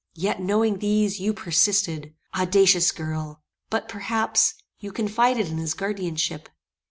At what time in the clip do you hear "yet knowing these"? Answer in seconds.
0.15-1.19